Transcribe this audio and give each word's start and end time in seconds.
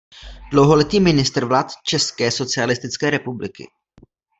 Dlouholetý 0.51 0.99
ministr 0.99 1.45
vlád 1.45 1.67
České 1.83 2.31
socialistické 2.31 3.09
republiky. 3.09 3.67